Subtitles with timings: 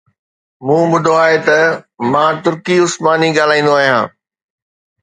[0.65, 1.57] مون ٻڌو آهي ته
[2.11, 4.01] مان ترڪي عثماني ڳالهائيندو آهيان